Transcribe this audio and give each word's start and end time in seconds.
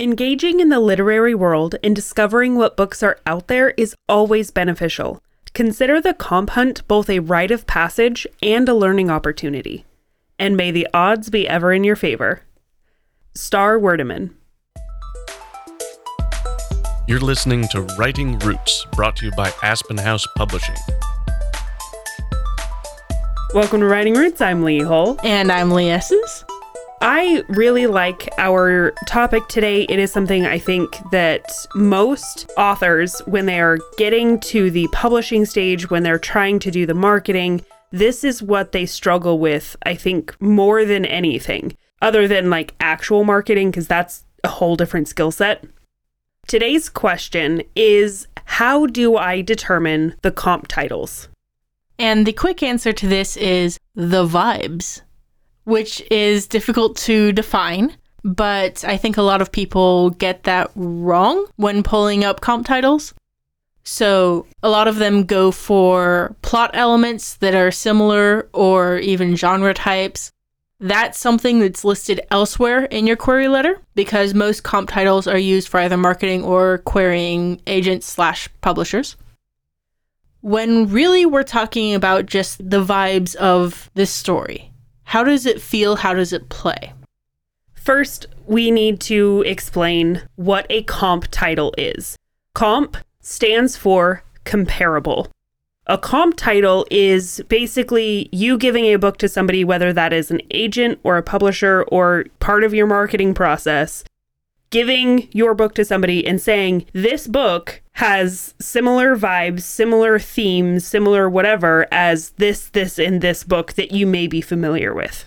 Engaging 0.00 0.60
in 0.60 0.68
the 0.68 0.78
literary 0.78 1.34
world 1.34 1.74
and 1.82 1.92
discovering 1.96 2.54
what 2.54 2.76
books 2.76 3.02
are 3.02 3.18
out 3.26 3.48
there 3.48 3.70
is 3.70 3.96
always 4.08 4.52
beneficial. 4.52 5.20
Consider 5.54 6.00
the 6.00 6.14
comp 6.14 6.50
hunt 6.50 6.86
both 6.86 7.10
a 7.10 7.18
rite 7.18 7.50
of 7.50 7.66
passage 7.66 8.24
and 8.40 8.68
a 8.68 8.74
learning 8.74 9.10
opportunity. 9.10 9.86
And 10.38 10.56
may 10.56 10.70
the 10.70 10.86
odds 10.94 11.30
be 11.30 11.48
ever 11.48 11.72
in 11.72 11.82
your 11.82 11.96
favor. 11.96 12.42
Star 13.34 13.76
Werdeman. 13.76 14.30
You're 17.08 17.18
listening 17.18 17.66
to 17.72 17.80
Writing 17.98 18.38
Roots, 18.38 18.86
brought 18.92 19.16
to 19.16 19.26
you 19.26 19.32
by 19.32 19.52
Aspen 19.64 19.98
House 19.98 20.24
Publishing. 20.36 20.76
Welcome 23.52 23.80
to 23.80 23.86
Writing 23.86 24.14
Roots. 24.14 24.40
I'm 24.40 24.62
Lee 24.62 24.78
Hull. 24.78 25.18
And 25.24 25.50
I'm 25.50 25.72
Lee 25.72 25.90
Esses. 25.90 26.44
I 27.00 27.44
really 27.48 27.86
like 27.86 28.28
our 28.38 28.90
topic 29.06 29.46
today. 29.48 29.86
It 29.88 30.00
is 30.00 30.10
something 30.10 30.44
I 30.44 30.58
think 30.58 30.96
that 31.12 31.48
most 31.74 32.50
authors, 32.56 33.20
when 33.20 33.46
they 33.46 33.60
are 33.60 33.78
getting 33.96 34.40
to 34.40 34.70
the 34.70 34.88
publishing 34.92 35.44
stage, 35.44 35.90
when 35.90 36.02
they're 36.02 36.18
trying 36.18 36.58
to 36.60 36.70
do 36.72 36.86
the 36.86 36.94
marketing, 36.94 37.64
this 37.92 38.24
is 38.24 38.42
what 38.42 38.72
they 38.72 38.84
struggle 38.84 39.38
with, 39.38 39.76
I 39.84 39.94
think, 39.94 40.34
more 40.40 40.84
than 40.84 41.04
anything, 41.04 41.76
other 42.02 42.26
than 42.26 42.50
like 42.50 42.74
actual 42.80 43.22
marketing, 43.22 43.70
because 43.70 43.86
that's 43.86 44.24
a 44.42 44.48
whole 44.48 44.74
different 44.74 45.06
skill 45.06 45.30
set. 45.30 45.64
Today's 46.48 46.88
question 46.88 47.62
is 47.76 48.26
How 48.44 48.86
do 48.86 49.16
I 49.16 49.40
determine 49.42 50.16
the 50.22 50.32
comp 50.32 50.66
titles? 50.66 51.28
And 51.96 52.26
the 52.26 52.32
quick 52.32 52.62
answer 52.62 52.92
to 52.92 53.06
this 53.06 53.36
is 53.36 53.78
the 53.94 54.26
vibes 54.26 55.02
which 55.68 56.02
is 56.10 56.46
difficult 56.46 56.96
to 56.96 57.30
define. 57.32 57.94
But 58.24 58.84
I 58.84 58.96
think 58.96 59.18
a 59.18 59.22
lot 59.22 59.42
of 59.42 59.52
people 59.52 60.10
get 60.10 60.44
that 60.44 60.70
wrong 60.74 61.46
when 61.56 61.82
pulling 61.82 62.24
up 62.24 62.40
comp 62.40 62.66
titles. 62.66 63.12
So 63.84 64.46
a 64.62 64.70
lot 64.70 64.88
of 64.88 64.96
them 64.96 65.24
go 65.24 65.50
for 65.50 66.34
plot 66.40 66.70
elements 66.72 67.34
that 67.36 67.54
are 67.54 67.70
similar 67.70 68.48
or 68.54 68.96
even 68.96 69.36
genre 69.36 69.74
types. 69.74 70.32
That's 70.80 71.18
something 71.18 71.58
that's 71.58 71.84
listed 71.84 72.22
elsewhere 72.30 72.84
in 72.86 73.06
your 73.06 73.16
query 73.16 73.48
letter 73.48 73.78
because 73.94 74.32
most 74.32 74.62
comp 74.62 74.88
titles 74.88 75.26
are 75.26 75.38
used 75.38 75.68
for 75.68 75.80
either 75.80 75.98
marketing 75.98 76.44
or 76.44 76.78
querying 76.78 77.60
agents 77.66 78.06
slash 78.06 78.48
publishers. 78.62 79.16
When 80.40 80.88
really 80.88 81.26
we're 81.26 81.42
talking 81.42 81.94
about 81.94 82.24
just 82.24 82.58
the 82.58 82.82
vibes 82.82 83.34
of 83.36 83.90
this 83.94 84.10
story, 84.10 84.72
how 85.08 85.24
does 85.24 85.46
it 85.46 85.62
feel? 85.62 85.96
How 85.96 86.12
does 86.12 86.34
it 86.34 86.50
play? 86.50 86.92
First, 87.72 88.26
we 88.46 88.70
need 88.70 89.00
to 89.00 89.42
explain 89.46 90.20
what 90.36 90.66
a 90.68 90.82
comp 90.82 91.28
title 91.30 91.72
is. 91.78 92.14
Comp 92.52 92.98
stands 93.22 93.74
for 93.74 94.22
comparable. 94.44 95.28
A 95.86 95.96
comp 95.96 96.36
title 96.36 96.86
is 96.90 97.40
basically 97.48 98.28
you 98.32 98.58
giving 98.58 98.84
a 98.84 98.96
book 98.96 99.16
to 99.18 99.30
somebody, 99.30 99.64
whether 99.64 99.94
that 99.94 100.12
is 100.12 100.30
an 100.30 100.42
agent 100.50 101.00
or 101.02 101.16
a 101.16 101.22
publisher 101.22 101.86
or 101.88 102.26
part 102.38 102.62
of 102.62 102.74
your 102.74 102.86
marketing 102.86 103.32
process, 103.32 104.04
giving 104.70 105.28
your 105.32 105.54
book 105.54 105.74
to 105.74 105.84
somebody 105.84 106.26
and 106.26 106.40
saying, 106.40 106.86
This 106.92 107.26
book 107.26 107.82
has 107.92 108.54
similar 108.60 109.16
vibes, 109.16 109.62
similar 109.62 110.18
themes, 110.18 110.86
similar 110.86 111.28
whatever 111.28 111.86
as 111.90 112.30
this, 112.30 112.68
this, 112.68 112.98
and 112.98 113.20
this 113.20 113.44
book 113.44 113.74
that 113.74 113.92
you 113.92 114.06
may 114.06 114.26
be 114.26 114.40
familiar 114.40 114.94
with. 114.94 115.24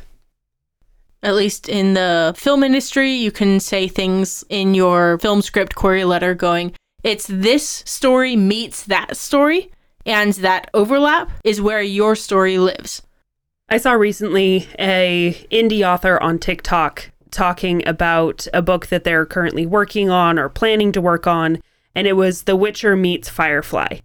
At 1.24 1.36
least 1.36 1.70
in 1.70 1.94
the 1.94 2.34
film 2.36 2.64
industry, 2.64 3.12
you 3.12 3.32
can 3.32 3.60
say 3.60 3.88
things 3.88 4.44
in 4.50 4.74
your 4.74 5.20
film 5.20 5.42
script 5.42 5.76
query 5.76 6.04
letter 6.04 6.34
going, 6.34 6.74
It's 7.04 7.28
this 7.28 7.84
story 7.86 8.36
meets 8.36 8.86
that 8.86 9.18
story, 9.18 9.72
and 10.06 10.34
that 10.34 10.70
overlap 10.74 11.30
is 11.44 11.62
where 11.62 11.82
your 11.82 12.16
story 12.16 12.58
lives. 12.58 13.04
I 13.70 13.78
saw 13.78 13.94
recently 13.94 14.68
a 14.80 15.34
indie 15.52 15.88
author 15.88 16.22
on 16.22 16.40
TikTok 16.40 17.11
talking 17.32 17.88
about 17.88 18.48
a 18.54 18.62
book 18.62 18.88
that 18.88 19.04
they're 19.04 19.26
currently 19.26 19.66
working 19.66 20.10
on 20.10 20.38
or 20.38 20.50
planning 20.50 20.92
to 20.92 21.02
work 21.02 21.26
on, 21.26 21.62
and 21.96 22.08
it 22.08 22.14
was 22.14 22.44
The 22.44 22.56
Witcher 22.56 22.96
meets 22.96 23.30
Firefly. 23.30 24.00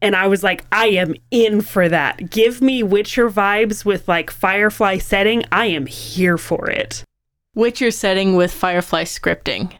And 0.00 0.14
I 0.14 0.26
was 0.26 0.42
like, 0.42 0.64
I 0.70 0.88
am 0.88 1.14
in 1.30 1.62
for 1.62 1.88
that. 1.88 2.30
Give 2.30 2.60
me 2.60 2.82
Witcher 2.82 3.30
vibes 3.30 3.84
with 3.84 4.06
like 4.06 4.30
Firefly 4.30 4.98
setting. 4.98 5.44
I 5.50 5.66
am 5.66 5.86
here 5.86 6.36
for 6.36 6.68
it. 6.68 7.04
Witcher 7.54 7.90
setting 7.90 8.36
with 8.36 8.52
Firefly 8.52 9.04
scripting. 9.04 9.72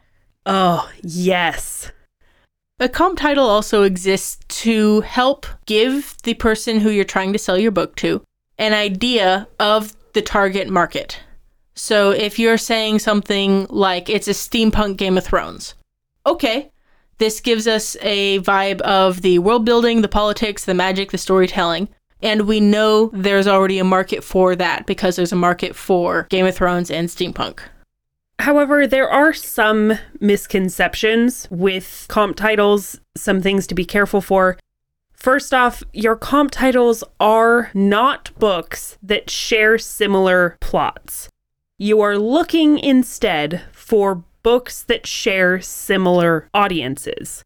Oh, 0.46 0.90
yes. 1.02 1.92
A 2.80 2.88
comp 2.88 3.18
title 3.18 3.46
also 3.46 3.82
exists 3.82 4.38
to 4.62 5.02
help 5.02 5.46
give 5.66 6.16
the 6.22 6.34
person 6.34 6.80
who 6.80 6.90
you're 6.90 7.04
trying 7.04 7.32
to 7.32 7.38
sell 7.38 7.58
your 7.58 7.70
book 7.70 7.94
to 7.96 8.22
an 8.58 8.72
idea 8.72 9.46
of 9.60 9.94
the 10.12 10.22
target 10.22 10.68
market. 10.68 11.20
So 11.74 12.10
if 12.10 12.38
you're 12.38 12.58
saying 12.58 13.00
something 13.00 13.66
like 13.68 14.08
it's 14.08 14.28
a 14.28 14.32
steampunk 14.32 14.96
Game 14.96 15.18
of 15.18 15.24
Thrones, 15.24 15.74
okay, 16.24 16.70
this 17.18 17.40
gives 17.40 17.66
us 17.66 17.96
a 18.00 18.40
vibe 18.40 18.80
of 18.82 19.22
the 19.22 19.38
world 19.40 19.64
building, 19.64 20.02
the 20.02 20.08
politics, 20.08 20.64
the 20.64 20.74
magic, 20.74 21.10
the 21.10 21.18
storytelling. 21.18 21.88
And 22.22 22.42
we 22.42 22.60
know 22.60 23.10
there's 23.12 23.46
already 23.46 23.78
a 23.78 23.84
market 23.84 24.24
for 24.24 24.56
that 24.56 24.86
because 24.86 25.16
there's 25.16 25.32
a 25.32 25.36
market 25.36 25.76
for 25.76 26.26
Game 26.30 26.46
of 26.46 26.54
Thrones 26.54 26.90
and 26.90 27.08
steampunk. 27.08 27.60
However, 28.38 28.86
there 28.86 29.08
are 29.08 29.32
some 29.32 29.98
misconceptions 30.20 31.46
with 31.50 32.06
comp 32.08 32.36
titles, 32.36 33.00
some 33.16 33.42
things 33.42 33.66
to 33.68 33.74
be 33.74 33.84
careful 33.84 34.20
for. 34.20 34.58
First 35.12 35.54
off, 35.54 35.82
your 35.92 36.16
comp 36.16 36.50
titles 36.50 37.04
are 37.20 37.70
not 37.74 38.30
books 38.38 38.98
that 39.02 39.30
share 39.30 39.78
similar 39.78 40.56
plots. 40.60 41.28
You 41.84 42.00
are 42.00 42.16
looking 42.16 42.78
instead 42.78 43.60
for 43.70 44.24
books 44.42 44.82
that 44.84 45.06
share 45.06 45.60
similar 45.60 46.48
audiences. 46.54 47.44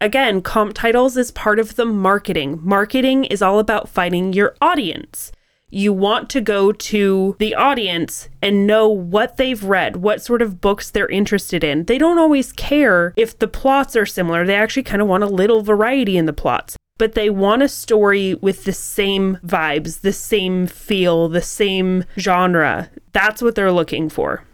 Again, 0.00 0.42
comp 0.42 0.74
titles 0.74 1.16
is 1.16 1.30
part 1.30 1.60
of 1.60 1.76
the 1.76 1.84
marketing. 1.84 2.58
Marketing 2.64 3.26
is 3.26 3.42
all 3.42 3.60
about 3.60 3.88
finding 3.88 4.32
your 4.32 4.56
audience. 4.60 5.30
You 5.70 5.92
want 5.92 6.28
to 6.30 6.40
go 6.40 6.72
to 6.72 7.36
the 7.38 7.54
audience 7.54 8.28
and 8.42 8.66
know 8.66 8.88
what 8.88 9.36
they've 9.36 9.62
read, 9.62 9.98
what 9.98 10.20
sort 10.20 10.42
of 10.42 10.60
books 10.60 10.90
they're 10.90 11.06
interested 11.06 11.62
in. 11.62 11.84
They 11.84 11.96
don't 11.96 12.18
always 12.18 12.50
care 12.50 13.14
if 13.16 13.38
the 13.38 13.46
plots 13.46 13.94
are 13.94 14.04
similar, 14.04 14.44
they 14.44 14.56
actually 14.56 14.82
kind 14.82 15.00
of 15.00 15.06
want 15.06 15.22
a 15.22 15.28
little 15.28 15.62
variety 15.62 16.16
in 16.16 16.26
the 16.26 16.32
plots 16.32 16.76
but 16.98 17.14
they 17.14 17.30
want 17.30 17.62
a 17.62 17.68
story 17.68 18.34
with 18.34 18.64
the 18.64 18.72
same 18.72 19.38
vibes, 19.44 20.00
the 20.00 20.12
same 20.12 20.66
feel, 20.66 21.28
the 21.28 21.42
same 21.42 22.04
genre. 22.18 22.90
That's 23.12 23.42
what 23.42 23.54
they're 23.54 23.72
looking 23.72 24.08
for. 24.08 24.44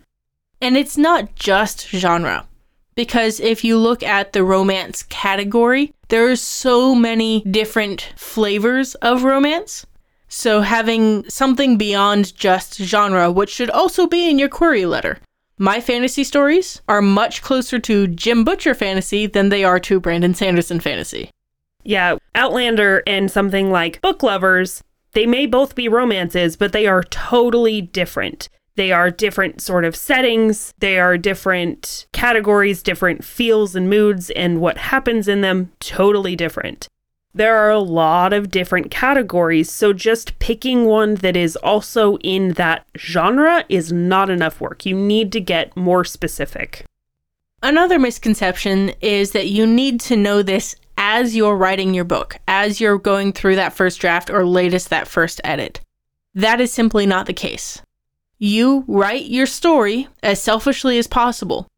And 0.61 0.77
it's 0.77 0.97
not 0.97 1.35
just 1.35 1.89
genre. 1.89 2.47
Because 2.95 3.41
if 3.41 3.65
you 3.65 3.79
look 3.79 4.03
at 4.03 4.33
the 4.33 4.45
romance 4.45 5.03
category, 5.05 5.93
there 6.09 6.31
are 6.31 6.37
so 6.37 6.95
many 6.95 7.41
different 7.43 8.13
flavors 8.17 8.95
of 8.97 9.25
romance. 9.25 9.87
So 10.29 10.61
having 10.61 11.29
something 11.29 11.79
beyond 11.79 12.37
just 12.37 12.77
genre, 12.77 13.31
which 13.31 13.51
should 13.51 13.71
also 13.71 14.07
be 14.07 14.29
in 14.29 14.39
your 14.39 14.49
query 14.49 14.87
letter. 14.87 15.19
My 15.59 15.81
fantasy 15.81 16.25
stories 16.25 16.83
are 16.89 17.03
much 17.03 17.43
closer 17.43 17.79
to 17.79 18.09
Jim 18.09 18.45
Butcher 18.45 18.75
fantasy 18.75 19.27
than 19.27 19.49
they 19.49 19.65
are 19.65 19.79
to 19.81 20.01
Brandon 20.01 20.35
Sanderson 20.35 20.81
fantasy. 20.81 21.31
Yeah, 21.85 22.17
Outlander 22.35 23.03
and 23.07 23.31
something 23.31 23.71
like 23.71 24.01
Book 24.01 24.23
Lovers, 24.23 24.83
they 25.13 25.27
may 25.27 25.47
both 25.47 25.75
be 25.75 25.89
romances, 25.89 26.57
but 26.57 26.73
they 26.73 26.87
are 26.87 27.03
totally 27.03 27.81
different. 27.81 28.49
They 28.75 28.93
are 28.93 29.11
different 29.11 29.61
sort 29.61 29.85
of 29.85 29.95
settings, 29.95 30.73
they 30.79 30.99
are 30.99 31.19
different 31.19 32.07
categories, 32.13 32.83
different 32.83 33.23
feels 33.23 33.77
and 33.77 33.91
moods, 33.91 34.31
and 34.31 34.61
what 34.61 34.79
happens 34.79 35.29
in 35.29 35.43
them, 35.43 35.73
totally 35.81 36.37
different. 36.37 36.89
There 37.35 37.57
are 37.57 37.71
a 37.71 37.79
lot 37.79 38.33
of 38.33 38.51
different 38.51 38.91
categories, 38.91 39.71
so 39.71 39.93
just 39.93 40.39
picking 40.39 40.85
one 40.87 41.17
that 41.17 41.37
is 41.37 41.57
also 41.57 42.17
in 42.19 42.55
that 42.55 42.87
genre 42.97 43.65
is 43.69 43.93
not 43.93 44.31
enough 44.31 44.61
work. 44.61 44.87
You 44.87 44.95
need 44.95 45.33
to 45.33 45.41
get 45.41 45.77
more 45.77 46.05
specific. 46.05 46.85
Another 47.63 47.99
misconception 47.99 48.93
is 49.01 49.33
that 49.33 49.49
you 49.49 49.67
need 49.67 50.01
to 50.01 50.17
know 50.17 50.43
this 50.43 50.77
as 50.97 51.35
you're 51.35 51.57
writing 51.57 51.95
your 51.95 52.05
book, 52.05 52.39
as 52.47 52.81
you're 52.81 52.99
going 52.99 53.33
through 53.33 53.57
that 53.57 53.73
first 53.73 54.01
draft 54.01 54.31
or 54.31 54.47
latest 54.47 54.91
that 54.91 55.09
first 55.09 55.41
edit. 55.45 55.81
That 56.35 56.61
is 56.61 56.73
simply 56.73 57.07
not 57.07 57.27
the 57.27 57.33
case. 57.33 57.83
You 58.39 58.85
write 58.89 59.27
your 59.27 59.47
story 59.47 60.09
as 60.23 60.43
selfishly 60.43 60.99
as 60.99 61.07
possible, 61.07 61.69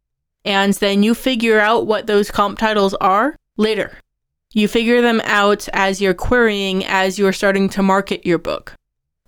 and 0.44 0.72
then 0.74 1.02
you 1.02 1.14
figure 1.14 1.60
out 1.60 1.86
what 1.86 2.06
those 2.06 2.30
comp 2.30 2.58
titles 2.58 2.94
are 2.94 3.36
later. 3.56 3.98
You 4.52 4.68
figure 4.68 5.02
them 5.02 5.20
out 5.24 5.68
as 5.72 6.00
you're 6.00 6.14
querying, 6.14 6.84
as 6.86 7.18
you're 7.18 7.32
starting 7.32 7.68
to 7.70 7.82
market 7.82 8.24
your 8.24 8.38
book. 8.38 8.74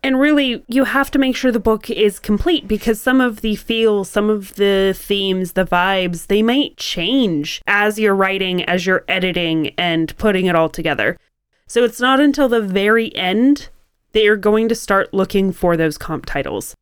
And 0.07 0.21
really, 0.21 0.63
you 0.69 0.85
have 0.85 1.11
to 1.11 1.19
make 1.19 1.35
sure 1.35 1.51
the 1.51 1.59
book 1.59 1.91
is 1.91 2.21
complete 2.21 2.69
because 2.69 3.01
some 3.01 3.21
of 3.21 3.41
the 3.41 3.57
feels, 3.57 4.09
some 4.09 4.31
of 4.31 4.55
the 4.55 4.95
themes, 4.97 5.55
the 5.55 5.65
vibes, 5.65 6.29
they 6.29 6.45
might 6.45 6.77
change 6.77 7.61
as 7.67 7.99
you're 7.99 8.15
writing, 8.15 8.63
as 8.67 8.87
you're 8.87 9.05
editing, 9.09 9.75
and 9.77 10.17
putting 10.17 10.47
it 10.47 10.55
all 10.55 10.69
together. 10.69 11.19
So 11.67 11.83
it's 11.83 11.99
not 11.99 12.21
until 12.21 12.49
the 12.49 12.61
very 12.61 13.13
end 13.17 13.69
that 14.13 14.23
you're 14.23 14.37
going 14.37 14.69
to 14.69 14.77
start 14.77 15.13
looking 15.13 15.51
for 15.51 15.77
those 15.77 15.99
comp 15.99 16.25
titles. 16.25 16.77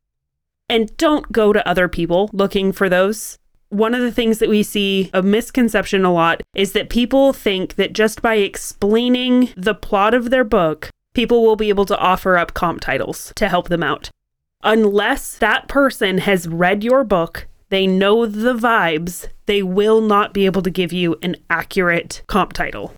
And 0.69 0.95
don't 0.95 1.31
go 1.31 1.51
to 1.51 1.67
other 1.67 1.87
people 1.87 2.29
looking 2.31 2.71
for 2.71 2.89
those. 2.89 3.39
One 3.69 3.95
of 3.95 4.01
the 4.01 4.11
things 4.11 4.37
that 4.37 4.49
we 4.49 4.61
see 4.61 5.09
a 5.15 5.23
misconception 5.23 6.05
a 6.05 6.13
lot 6.13 6.43
is 6.53 6.73
that 6.73 6.91
people 6.91 7.33
think 7.33 7.73
that 7.73 7.93
just 7.93 8.21
by 8.21 8.35
explaining 8.35 9.49
the 9.57 9.73
plot 9.73 10.13
of 10.13 10.29
their 10.29 10.43
book, 10.43 10.91
people 11.15 11.43
will 11.43 11.55
be 11.55 11.69
able 11.69 11.85
to 11.85 11.97
offer 11.97 12.37
up 12.37 12.53
comp 12.53 12.81
titles 12.81 13.33
to 13.35 13.49
help 13.49 13.69
them 13.69 13.81
out. 13.81 14.11
Unless 14.63 15.37
that 15.39 15.67
person 15.67 16.19
has 16.19 16.47
read 16.47 16.83
your 16.83 17.03
book, 17.03 17.47
they 17.69 17.87
know 17.87 18.25
the 18.25 18.53
vibes, 18.53 19.27
they 19.47 19.63
will 19.63 20.01
not 20.01 20.33
be 20.33 20.45
able 20.45 20.61
to 20.61 20.69
give 20.69 20.93
you 20.93 21.17
an 21.21 21.35
accurate 21.49 22.21
comp 22.27 22.53
title. 22.53 22.93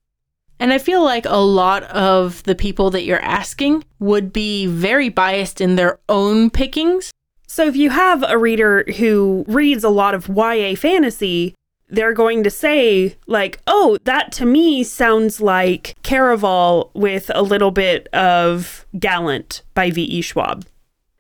And 0.60 0.74
I 0.74 0.80
feel 0.80 1.04
like 1.04 1.26
a 1.26 1.38
lot 1.38 1.84
of 1.84 2.42
the 2.44 2.56
people 2.56 2.90
that 2.92 3.04
you're 3.04 3.22
asking 3.22 3.84
would 4.00 4.34
be 4.34 4.66
very 4.66 5.10
biased 5.10 5.62
in 5.62 5.76
their 5.76 6.00
own 6.10 6.50
pickings. 6.50 7.12
So 7.48 7.66
if 7.66 7.76
you 7.76 7.92
have 7.92 8.24
a 8.28 8.38
reader 8.38 8.84
who 8.98 9.46
reads 9.48 9.84
a 9.84 9.90
lot 9.90 10.16
of 10.16 10.28
YA 10.28 10.76
fantasy, 10.76 11.54
they're 11.90 12.14
going 12.14 12.44
to 12.44 12.50
say, 12.50 13.18
like, 13.28 13.60
oh, 13.68 13.98
that 14.04 14.32
to 14.34 14.46
me 14.46 14.84
sounds 14.84 15.40
like 15.40 15.96
Caraval 16.04 16.92
with 16.94 17.32
a 17.34 17.42
little 17.42 17.72
bit 17.72 18.08
of 18.08 18.86
Gallant 19.00 19.64
by 19.74 19.92
V.E. 19.92 20.22
Schwab. 20.22 20.66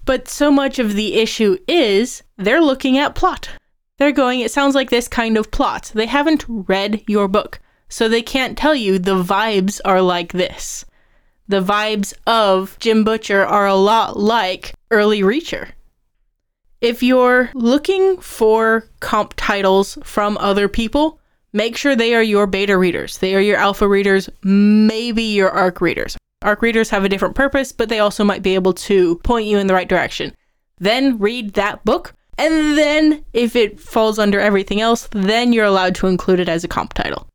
But 0.05 0.27
so 0.27 0.51
much 0.51 0.79
of 0.79 0.93
the 0.93 1.15
issue 1.15 1.57
is 1.67 2.23
they're 2.37 2.61
looking 2.61 2.97
at 2.97 3.15
plot. 3.15 3.49
They're 3.97 4.11
going, 4.11 4.41
it 4.41 4.51
sounds 4.51 4.75
like 4.75 4.89
this 4.89 5.07
kind 5.07 5.37
of 5.37 5.51
plot. 5.51 5.91
They 5.95 6.05
haven't 6.05 6.45
read 6.47 7.03
your 7.07 7.27
book, 7.27 7.59
so 7.89 8.07
they 8.07 8.21
can't 8.21 8.57
tell 8.57 8.75
you 8.75 8.99
the 8.99 9.21
vibes 9.21 9.81
are 9.83 10.01
like 10.01 10.33
this. 10.33 10.85
The 11.47 11.61
vibes 11.61 12.13
of 12.27 12.77
Jim 12.79 13.03
Butcher 13.03 13.45
are 13.45 13.65
a 13.65 13.75
lot 13.75 14.19
like 14.19 14.73
Early 14.91 15.21
Reacher. 15.21 15.69
If 16.81 17.01
you're 17.01 17.49
looking 17.55 18.17
for 18.17 18.85
comp 18.99 19.33
titles 19.35 19.97
from 20.03 20.37
other 20.37 20.67
people, 20.67 21.19
make 21.51 21.75
sure 21.75 21.95
they 21.95 22.13
are 22.13 22.21
your 22.21 22.45
beta 22.45 22.77
readers. 22.77 23.17
They 23.17 23.33
are 23.33 23.41
your 23.41 23.57
alpha 23.57 23.87
readers, 23.87 24.29
maybe 24.43 25.23
your 25.23 25.49
ARC 25.49 25.81
readers. 25.81 26.15
ARC 26.43 26.61
readers 26.61 26.91
have 26.91 27.03
a 27.03 27.09
different 27.09 27.33
purpose, 27.33 27.71
but 27.71 27.89
they 27.89 27.97
also 27.97 28.23
might 28.23 28.43
be 28.43 28.53
able 28.53 28.73
to 28.73 29.15
point 29.19 29.47
you 29.47 29.57
in 29.57 29.65
the 29.65 29.73
right 29.73 29.89
direction. 29.89 30.35
Then 30.77 31.17
read 31.17 31.55
that 31.55 31.83
book, 31.83 32.13
and 32.37 32.77
then 32.77 33.25
if 33.33 33.55
it 33.55 33.79
falls 33.79 34.19
under 34.19 34.39
everything 34.39 34.79
else, 34.79 35.09
then 35.11 35.53
you're 35.53 35.65
allowed 35.65 35.95
to 35.95 36.07
include 36.07 36.39
it 36.39 36.47
as 36.47 36.63
a 36.63 36.67
comp 36.67 36.93
title. 36.93 37.27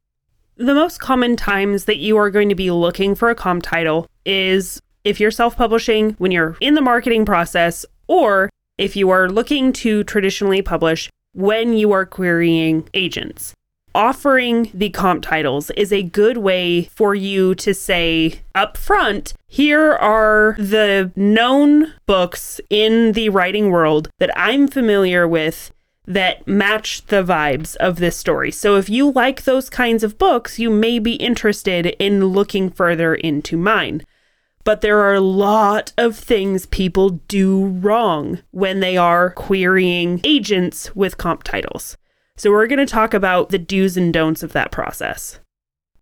The 0.57 0.75
most 0.75 1.01
common 1.01 1.35
times 1.35 1.87
that 1.87 1.99
you 1.99 2.17
are 2.17 2.31
going 2.31 2.49
to 2.49 2.55
be 2.55 2.71
looking 2.71 3.17
for 3.17 3.29
a 3.29 3.35
comp 3.35 3.65
title 3.65 4.07
is 4.25 4.81
if 5.03 5.19
you're 5.19 5.33
self 5.33 5.57
publishing, 5.57 6.13
when 6.19 6.31
you're 6.31 6.57
in 6.61 6.75
the 6.75 6.81
marketing 6.81 7.25
process, 7.25 7.85
or 8.07 8.49
if 8.79 8.97
you 8.97 9.11
are 9.11 9.29
looking 9.29 9.73
to 9.73 10.05
traditionally 10.05 10.63
publish 10.63 11.11
when 11.33 11.73
you 11.73 11.93
are 11.93 12.07
querying 12.07 12.89
agents. 12.95 13.55
Offering 13.95 14.71
the 14.73 14.89
comp 14.89 15.23
titles 15.23 15.71
is 15.71 15.93
a 15.93 16.03
good 16.03 16.39
way 16.39 16.85
for 16.85 17.15
you 17.15 17.55
to 17.57 17.75
say 17.75 18.41
up 18.55 18.79
front, 18.79 19.35
here 19.49 19.93
are 19.93 20.57
the 20.59 21.13
known 21.15 21.93
books 22.07 22.59
in 22.71 23.13
the 23.13 23.29
writing 23.29 23.71
world 23.71 24.09
that 24.19 24.31
I'm 24.35 24.67
familiar 24.67 25.29
with 25.29 25.73
that 26.07 26.47
match 26.49 27.07
the 27.07 27.23
vibes 27.23 27.77
of 27.77 27.97
this 27.97 28.17
story. 28.17 28.51
So 28.51 28.77
if 28.77 28.89
you 28.89 29.11
like 29.11 29.45
those 29.45 29.69
kinds 29.69 30.03
of 30.03 30.19
books, 30.19 30.59
you 30.59 30.71
may 30.71 30.99
be 30.99 31.15
interested 31.15 31.87
in 31.99 32.27
looking 32.27 32.71
further 32.71 33.15
into 33.15 33.57
mine. 33.57 34.03
But 34.65 34.81
there 34.81 35.01
are 35.01 35.15
a 35.15 35.21
lot 35.21 35.93
of 35.99 36.17
things 36.17 36.67
people 36.67 37.21
do 37.29 37.67
wrong 37.67 38.41
when 38.51 38.81
they 38.81 38.97
are 38.97 39.31
querying 39.31 40.21
agents 40.25 40.95
with 40.95 41.19
comp 41.19 41.43
titles. 41.43 41.97
So 42.37 42.51
we're 42.51 42.67
going 42.67 42.79
to 42.79 42.87
talk 42.87 43.13
about 43.13 43.51
the 43.51 43.59
do's 43.59 43.97
and 43.97 44.13
don'ts 44.13 44.43
of 44.43 44.53
that 44.53 44.71
process. 44.71 45.41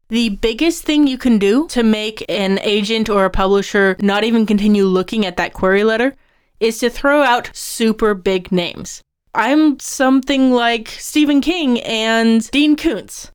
The 0.09 0.31
biggest 0.31 0.83
thing 0.83 1.07
you 1.07 1.17
can 1.17 1.39
do 1.39 1.69
to 1.69 1.83
make 1.83 2.25
an 2.29 2.59
agent 2.61 3.09
or 3.09 3.25
a 3.25 3.31
publisher 3.31 3.97
not 4.01 4.25
even 4.25 4.45
continue 4.45 4.85
looking 4.85 5.25
at 5.25 5.37
that 5.37 5.53
query 5.53 5.85
letter 5.85 6.17
is 6.59 6.79
to 6.79 6.91
throw 6.91 7.23
out 7.23 7.51
super 7.55 8.15
big 8.15 8.51
names. 8.53 9.03
I'm 9.35 9.79
something 9.79 10.51
like 10.51 10.89
Stephen 10.89 11.41
King 11.41 11.81
and 11.83 12.51
Dean 12.51 12.77
Koontz. 12.77 13.31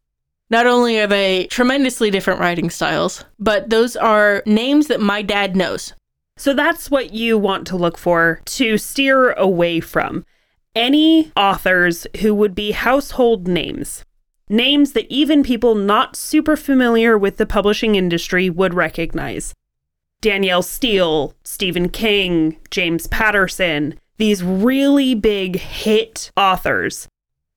Not 0.50 0.68
only 0.68 1.00
are 1.00 1.08
they 1.08 1.48
tremendously 1.48 2.12
different 2.12 2.40
writing 2.40 2.70
styles, 2.70 3.26
but 3.40 3.70
those 3.70 3.96
are 3.96 4.44
names 4.46 4.88
that 4.88 5.02
my 5.02 5.22
dad 5.22 5.56
knows. 5.56 5.94
So 6.38 6.54
that's 6.54 6.92
what 6.92 7.14
you 7.14 7.38
want 7.38 7.66
to 7.68 7.78
look 7.78 7.98
for 7.98 8.42
to 8.46 8.78
steer 8.78 9.32
away 9.34 9.80
from. 9.80 10.26
Any 10.76 11.32
authors 11.36 12.06
who 12.20 12.36
would 12.36 12.54
be 12.54 12.72
household 12.72 13.48
names. 13.48 14.04
Names 14.48 14.92
that 14.92 15.10
even 15.10 15.42
people 15.42 15.74
not 15.74 16.16
super 16.16 16.56
familiar 16.56 17.18
with 17.18 17.38
the 17.38 17.48
publishing 17.48 17.96
industry 17.96 18.50
would 18.50 18.74
recognize. 18.74 19.54
Danielle 20.22 20.62
Steel, 20.62 21.34
Stephen 21.44 21.90
King, 21.90 22.58
James 22.70 23.08
Patterson, 23.08 23.98
these 24.18 24.44
really 24.44 25.16
big 25.16 25.56
hit 25.56 26.32
authors 26.38 27.08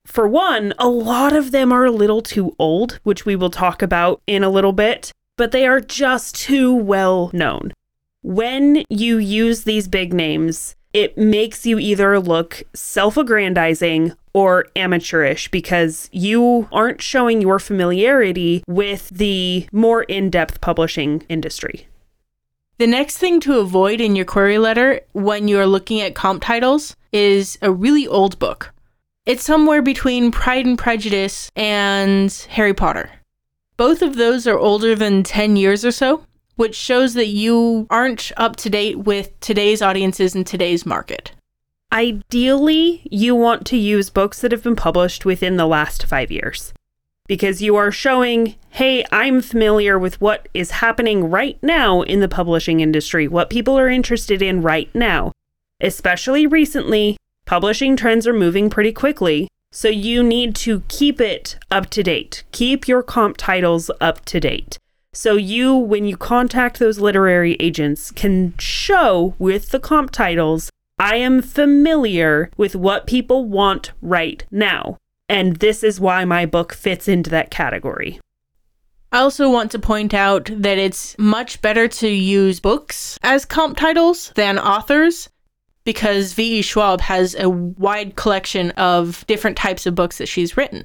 for 0.09 0.27
one, 0.27 0.73
a 0.79 0.89
lot 0.89 1.35
of 1.35 1.51
them 1.51 1.71
are 1.71 1.85
a 1.85 1.91
little 1.91 2.23
too 2.23 2.57
old, 2.59 2.99
which 3.03 3.27
we 3.27 3.37
will 3.37 3.51
talk 3.51 3.83
about 3.83 4.23
in 4.27 4.43
a 4.43 4.49
little 4.49 4.73
bit, 4.73 5.13
but 5.37 5.53
they 5.53 5.67
are 5.67 5.81
just 5.81 6.35
too 6.35 6.75
well 6.75 7.31
known. 7.35 7.73
When 8.23 8.85
you 8.89 9.19
use 9.19 9.63
these 9.63 9.87
big 9.87 10.15
names, 10.15 10.75
it 10.95 11.19
makes 11.19 11.67
you 11.67 11.79
either 11.79 12.19
look 12.19 12.63
self 12.75 13.17
aggrandizing 13.17 14.15
or 14.33 14.67
amateurish 14.75 15.51
because 15.51 16.09
you 16.11 16.69
aren't 16.73 17.03
showing 17.03 17.43
your 17.43 17.59
familiarity 17.59 18.65
with 18.67 19.11
the 19.11 19.69
more 19.73 20.05
in 20.05 20.31
depth 20.31 20.61
publishing 20.63 21.23
industry. 21.29 21.87
The 22.79 22.87
next 22.87 23.19
thing 23.19 23.41
to 23.41 23.59
avoid 23.59 24.01
in 24.01 24.17
your 24.17 24.25
query 24.25 24.57
letter 24.57 25.03
when 25.13 25.49
you're 25.49 25.67
looking 25.67 26.01
at 26.01 26.15
comp 26.15 26.43
titles 26.43 26.97
is 27.13 27.59
a 27.61 27.71
really 27.71 28.07
old 28.07 28.39
book. 28.39 28.73
It's 29.29 29.45
somewhere 29.45 29.83
between 29.83 30.31
Pride 30.31 30.65
and 30.65 30.79
Prejudice 30.79 31.51
and 31.55 32.33
Harry 32.49 32.73
Potter. 32.73 33.11
Both 33.77 34.01
of 34.01 34.17
those 34.17 34.47
are 34.47 34.59
older 34.59 34.95
than 34.95 35.23
10 35.23 35.57
years 35.57 35.85
or 35.85 35.91
so, 35.91 36.25
which 36.57 36.75
shows 36.75 37.13
that 37.13 37.27
you 37.27 37.87
aren't 37.91 38.33
up 38.39 38.57
to 38.57 38.71
date 38.71 39.01
with 39.01 39.39
today's 39.41 39.83
audiences 39.83 40.35
and 40.35 40.47
today's 40.47 40.87
market. 40.87 41.33
Ideally, 41.93 43.07
you 43.11 43.35
want 43.35 43.67
to 43.67 43.77
use 43.77 44.09
books 44.09 44.41
that 44.41 44.51
have 44.51 44.63
been 44.63 44.75
published 44.75 45.27
within 45.27 45.59
the 45.59 45.67
last 45.67 46.07
five 46.07 46.31
years 46.31 46.73
because 47.27 47.61
you 47.61 47.77
are 47.77 47.93
showing, 47.93 48.55
hey, 48.71 49.05
I'm 49.13 49.43
familiar 49.43 49.99
with 49.99 50.19
what 50.23 50.49
is 50.55 50.71
happening 50.71 51.29
right 51.29 51.59
now 51.63 52.01
in 52.01 52.21
the 52.21 52.29
publishing 52.29 52.81
industry, 52.81 53.29
what 53.29 53.51
people 53.51 53.79
are 53.79 53.91
interested 53.91 54.41
in 54.41 54.63
right 54.63 54.89
now. 54.95 55.33
Especially 55.83 56.47
recently, 56.47 57.19
Publishing 57.49 57.97
trends 57.97 58.27
are 58.27 58.35
moving 58.35 58.69
pretty 58.69 58.93
quickly, 58.93 59.49
so 59.73 59.89
you 59.89 60.23
need 60.23 60.55
to 60.57 60.83
keep 60.89 61.19
it 61.19 61.59
up 61.71 61.89
to 61.89 62.03
date. 62.03 62.45
Keep 62.53 62.87
your 62.87 63.03
comp 63.03 63.39
titles 63.39 63.91
up 64.03 64.23
to 64.27 64.39
date. 64.39 64.77
So 65.15 65.33
you, 65.37 65.75
when 65.75 66.05
you 66.05 66.19
contact 66.19 66.79
those 66.79 66.99
literary 66.99 67.55
agents, 67.55 68.11
can 68.11 68.53
show 68.59 69.35
with 69.39 69.71
the 69.71 69.81
comp 69.81 70.11
titles, 70.11 70.71
I 70.99 71.17
am 71.17 71.41
familiar 71.41 72.51
with 72.59 72.77
what 72.77 73.07
people 73.07 73.47
want 73.47 73.93
right 74.03 74.45
now. 74.51 74.99
And 75.27 75.57
this 75.57 75.83
is 75.83 75.99
why 75.99 76.27
my 76.27 76.45
book 76.45 76.75
fits 76.75 77.09
into 77.09 77.31
that 77.31 77.51
category. 77.51 78.21
I 79.11 79.21
also 79.21 79.51
want 79.51 79.71
to 79.71 79.79
point 79.79 80.13
out 80.13 80.51
that 80.55 80.77
it's 80.77 81.17
much 81.19 81.63
better 81.63 81.89
to 81.89 82.09
use 82.09 82.61
books 82.61 83.19
as 83.23 83.47
comp 83.47 83.79
titles 83.79 84.33
than 84.35 84.59
authors 84.59 85.31
because 85.89 86.35
V.E. 86.35 86.61
Schwab 86.61 87.01
has 87.01 87.35
a 87.39 87.49
wide 87.49 88.15
collection 88.15 88.73
of 88.73 89.27
different 89.27 89.57
types 89.57 89.87
of 89.87 89.95
books 89.95 90.19
that 90.19 90.29
she's 90.29 90.55
written. 90.55 90.85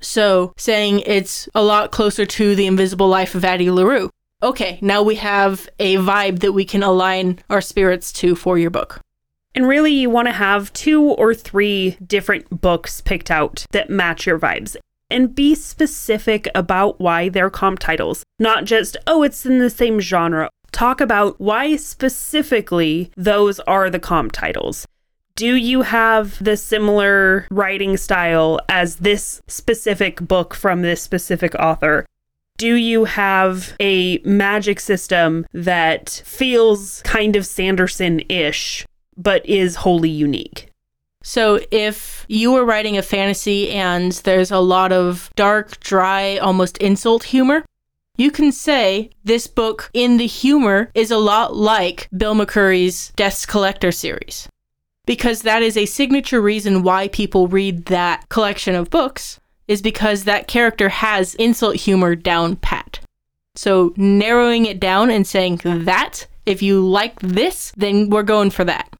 So, 0.00 0.54
saying 0.56 1.00
it's 1.00 1.46
a 1.54 1.62
lot 1.62 1.90
closer 1.90 2.24
to 2.24 2.54
The 2.54 2.66
Invisible 2.66 3.06
Life 3.06 3.34
of 3.34 3.44
Addie 3.44 3.70
LaRue. 3.70 4.08
Okay, 4.42 4.78
now 4.80 5.02
we 5.02 5.16
have 5.16 5.68
a 5.78 5.96
vibe 5.96 6.38
that 6.38 6.52
we 6.52 6.64
can 6.64 6.82
align 6.82 7.40
our 7.50 7.60
spirits 7.60 8.14
to 8.14 8.34
for 8.34 8.56
your 8.56 8.70
book. 8.70 9.02
And 9.54 9.68
really, 9.68 9.92
you 9.92 10.08
want 10.08 10.28
to 10.28 10.32
have 10.32 10.72
two 10.72 11.02
or 11.02 11.34
three 11.34 11.98
different 12.02 12.62
books 12.62 13.02
picked 13.02 13.30
out 13.30 13.66
that 13.72 13.90
match 13.90 14.26
your 14.26 14.38
vibes. 14.38 14.74
And 15.10 15.34
be 15.34 15.54
specific 15.54 16.48
about 16.54 16.98
why 16.98 17.28
they're 17.28 17.50
comp 17.50 17.78
titles, 17.78 18.24
not 18.38 18.64
just, 18.64 18.96
oh, 19.06 19.22
it's 19.22 19.44
in 19.44 19.58
the 19.58 19.68
same 19.68 20.00
genre. 20.00 20.48
Talk 20.72 21.00
about 21.00 21.40
why 21.40 21.76
specifically 21.76 23.10
those 23.16 23.60
are 23.60 23.90
the 23.90 23.98
comp 23.98 24.32
titles. 24.32 24.86
Do 25.36 25.54
you 25.54 25.82
have 25.82 26.42
the 26.42 26.56
similar 26.56 27.46
writing 27.50 27.96
style 27.96 28.60
as 28.68 28.96
this 28.96 29.40
specific 29.46 30.20
book 30.20 30.54
from 30.54 30.82
this 30.82 31.02
specific 31.02 31.54
author? 31.54 32.04
Do 32.58 32.74
you 32.74 33.06
have 33.06 33.72
a 33.80 34.18
magic 34.18 34.80
system 34.80 35.46
that 35.54 36.22
feels 36.26 37.00
kind 37.02 37.36
of 37.36 37.46
Sanderson 37.46 38.20
ish, 38.28 38.84
but 39.16 39.46
is 39.46 39.76
wholly 39.76 40.10
unique? 40.10 40.70
So, 41.22 41.60
if 41.70 42.24
you 42.28 42.52
were 42.52 42.64
writing 42.64 42.96
a 42.96 43.02
fantasy 43.02 43.70
and 43.70 44.12
there's 44.12 44.50
a 44.50 44.58
lot 44.58 44.92
of 44.92 45.30
dark, 45.36 45.78
dry, 45.80 46.38
almost 46.38 46.78
insult 46.78 47.24
humor, 47.24 47.64
you 48.20 48.30
can 48.30 48.52
say 48.52 49.10
this 49.24 49.46
book 49.46 49.90
in 49.94 50.18
the 50.18 50.26
humor 50.26 50.90
is 50.94 51.10
a 51.10 51.16
lot 51.16 51.56
like 51.56 52.06
Bill 52.14 52.34
McCurry's 52.34 53.12
Death's 53.16 53.46
Collector 53.46 53.92
series. 53.92 54.46
Because 55.06 55.42
that 55.42 55.62
is 55.62 55.76
a 55.76 55.86
signature 55.86 56.42
reason 56.42 56.82
why 56.82 57.08
people 57.08 57.48
read 57.48 57.86
that 57.86 58.28
collection 58.28 58.74
of 58.74 58.90
books 58.90 59.40
is 59.66 59.80
because 59.80 60.24
that 60.24 60.48
character 60.48 60.90
has 60.90 61.34
insult 61.36 61.76
humor 61.76 62.14
down 62.14 62.56
pat. 62.56 63.00
So 63.54 63.94
narrowing 63.96 64.66
it 64.66 64.78
down 64.78 65.10
and 65.10 65.26
saying 65.26 65.62
that, 65.64 66.26
if 66.44 66.62
you 66.62 66.86
like 66.86 67.18
this, 67.20 67.72
then 67.76 68.10
we're 68.10 68.22
going 68.22 68.50
for 68.50 68.64
that. 68.64 68.92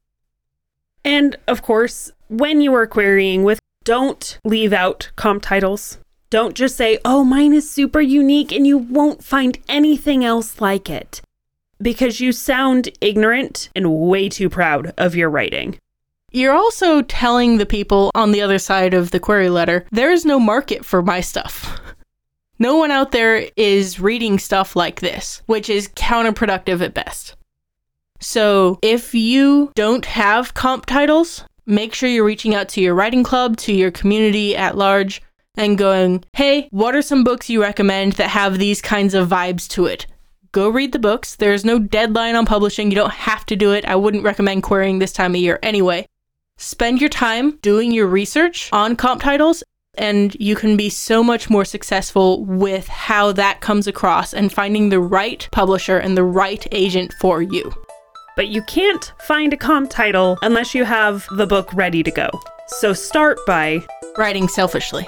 And 1.05 1.35
of 1.47 1.61
course, 1.61 2.11
when 2.27 2.61
you 2.61 2.73
are 2.73 2.87
querying 2.87 3.43
with, 3.43 3.59
don't 3.83 4.39
leave 4.43 4.73
out 4.73 5.11
comp 5.15 5.43
titles. 5.43 5.99
Don't 6.31 6.55
just 6.55 6.77
say, 6.77 6.97
oh, 7.03 7.25
mine 7.25 7.53
is 7.53 7.69
super 7.69 7.99
unique 7.99 8.53
and 8.53 8.65
you 8.65 8.77
won't 8.77 9.21
find 9.21 9.59
anything 9.67 10.23
else 10.23 10.61
like 10.61 10.89
it. 10.89 11.21
Because 11.81 12.21
you 12.21 12.31
sound 12.31 12.89
ignorant 13.01 13.69
and 13.75 13.93
way 13.93 14.29
too 14.29 14.49
proud 14.49 14.93
of 14.97 15.13
your 15.13 15.29
writing. 15.29 15.77
You're 16.31 16.53
also 16.53 17.01
telling 17.01 17.57
the 17.57 17.65
people 17.65 18.11
on 18.15 18.31
the 18.31 18.41
other 18.41 18.59
side 18.59 18.93
of 18.93 19.11
the 19.11 19.19
query 19.19 19.49
letter 19.49 19.85
there 19.91 20.09
is 20.09 20.25
no 20.25 20.39
market 20.39 20.85
for 20.85 21.03
my 21.03 21.21
stuff. 21.21 21.79
No 22.59 22.75
one 22.75 22.91
out 22.91 23.11
there 23.11 23.47
is 23.57 23.99
reading 23.99 24.37
stuff 24.37 24.75
like 24.75 24.99
this, 24.99 25.41
which 25.47 25.67
is 25.67 25.87
counterproductive 25.87 26.79
at 26.81 26.93
best. 26.93 27.35
So, 28.19 28.77
if 28.83 29.15
you 29.15 29.71
don't 29.73 30.05
have 30.05 30.53
comp 30.53 30.85
titles, 30.85 31.43
make 31.65 31.95
sure 31.95 32.07
you're 32.07 32.23
reaching 32.23 32.53
out 32.53 32.69
to 32.69 32.79
your 32.79 32.93
writing 32.93 33.23
club, 33.23 33.57
to 33.57 33.73
your 33.73 33.89
community 33.89 34.55
at 34.55 34.77
large, 34.77 35.23
and 35.55 35.77
going, 35.77 36.23
hey, 36.33 36.67
what 36.71 36.95
are 36.95 37.01
some 37.01 37.23
books 37.23 37.49
you 37.49 37.61
recommend 37.61 38.13
that 38.13 38.29
have 38.29 38.57
these 38.57 38.81
kinds 38.81 39.13
of 39.13 39.29
vibes 39.29 39.67
to 39.69 39.85
it? 39.85 40.07
Go 40.51 40.69
read 40.69 40.91
the 40.91 40.99
books. 40.99 41.35
There's 41.35 41.63
no 41.63 41.79
deadline 41.79 42.35
on 42.35 42.45
publishing. 42.45 42.91
You 42.91 42.95
don't 42.95 43.13
have 43.13 43.45
to 43.47 43.55
do 43.55 43.71
it. 43.71 43.85
I 43.85 43.95
wouldn't 43.95 44.23
recommend 44.23 44.63
querying 44.63 44.99
this 44.99 45.13
time 45.13 45.33
of 45.33 45.41
year 45.41 45.59
anyway. 45.63 46.07
Spend 46.57 46.99
your 46.99 47.09
time 47.09 47.57
doing 47.61 47.91
your 47.91 48.07
research 48.07 48.69
on 48.71 48.95
comp 48.95 49.21
titles, 49.21 49.63
and 49.95 50.35
you 50.39 50.55
can 50.55 50.77
be 50.77 50.89
so 50.89 51.23
much 51.23 51.49
more 51.49 51.65
successful 51.65 52.45
with 52.45 52.87
how 52.87 53.31
that 53.31 53.61
comes 53.61 53.87
across 53.87 54.33
and 54.33 54.51
finding 54.51 54.89
the 54.89 54.99
right 54.99 55.47
publisher 55.51 55.97
and 55.97 56.17
the 56.17 56.23
right 56.23 56.67
agent 56.71 57.13
for 57.19 57.41
you. 57.41 57.73
But 58.35 58.49
you 58.49 58.61
can't 58.63 59.11
find 59.21 59.53
a 59.53 59.57
comp 59.57 59.89
title 59.89 60.37
unless 60.41 60.75
you 60.75 60.85
have 60.85 61.27
the 61.31 61.47
book 61.47 61.73
ready 61.73 62.03
to 62.03 62.11
go. 62.11 62.29
So 62.67 62.93
start 62.93 63.39
by 63.45 63.85
writing 64.17 64.47
selfishly. 64.47 65.07